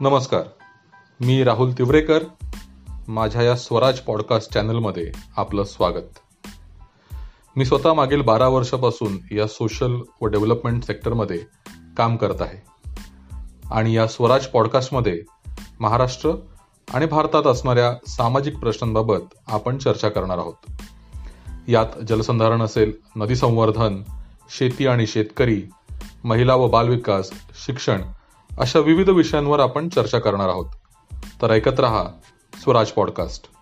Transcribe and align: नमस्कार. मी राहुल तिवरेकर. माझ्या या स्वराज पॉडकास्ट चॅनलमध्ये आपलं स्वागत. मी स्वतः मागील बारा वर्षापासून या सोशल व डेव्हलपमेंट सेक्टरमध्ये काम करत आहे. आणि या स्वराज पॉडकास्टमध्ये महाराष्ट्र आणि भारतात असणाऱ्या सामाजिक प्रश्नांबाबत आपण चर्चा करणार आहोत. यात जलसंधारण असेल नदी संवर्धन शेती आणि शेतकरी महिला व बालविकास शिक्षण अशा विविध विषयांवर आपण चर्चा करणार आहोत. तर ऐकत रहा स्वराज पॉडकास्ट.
नमस्कार. 0.00 0.42
मी 1.20 1.44
राहुल 1.44 1.72
तिवरेकर. 1.72 2.24
माझ्या 3.08 3.42
या 3.42 3.56
स्वराज 3.56 3.98
पॉडकास्ट 3.98 4.52
चॅनलमध्ये 4.52 5.12
आपलं 5.36 5.64
स्वागत. 5.64 6.18
मी 7.56 7.64
स्वतः 7.64 7.92
मागील 7.92 8.22
बारा 8.22 8.48
वर्षापासून 8.48 9.34
या 9.34 9.46
सोशल 9.46 9.96
व 10.20 10.26
डेव्हलपमेंट 10.26 10.84
सेक्टरमध्ये 10.84 11.42
काम 11.96 12.16
करत 12.16 12.42
आहे. 12.42 12.90
आणि 13.70 13.96
या 13.96 14.06
स्वराज 14.06 14.46
पॉडकास्टमध्ये 14.46 15.22
महाराष्ट्र 15.80 16.30
आणि 16.94 17.06
भारतात 17.06 17.46
असणाऱ्या 17.46 18.10
सामाजिक 18.10 18.56
प्रश्नांबाबत 18.56 19.22
आपण 19.46 19.78
चर्चा 19.78 20.08
करणार 20.08 20.38
आहोत. 20.38 20.72
यात 21.68 22.04
जलसंधारण 22.08 22.62
असेल 22.62 22.92
नदी 23.16 23.36
संवर्धन 23.36 24.02
शेती 24.50 24.86
आणि 24.86 25.06
शेतकरी 25.06 25.62
महिला 26.24 26.54
व 26.54 26.68
बालविकास 26.68 27.30
शिक्षण 27.66 28.02
अशा 28.58 28.78
विविध 28.78 29.08
विषयांवर 29.08 29.60
आपण 29.60 29.88
चर्चा 29.88 30.18
करणार 30.18 30.48
आहोत. 30.48 30.66
तर 31.42 31.50
ऐकत 31.50 31.80
रहा 31.80 32.04
स्वराज 32.62 32.90
पॉडकास्ट. 32.90 33.55